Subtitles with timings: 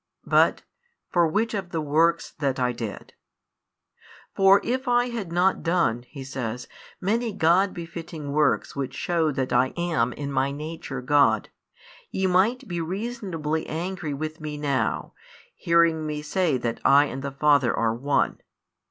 [0.25, 0.63] but:
[1.11, 3.13] "For which of the works that I did?"
[4.33, 6.67] For |103 if I had not done, He says,
[6.99, 11.49] many God befitting works which shew that I am in My Nature God,
[12.09, 15.13] ye might be reasonably angry with Me now,
[15.55, 18.41] hearing Me say that I and the Father are One.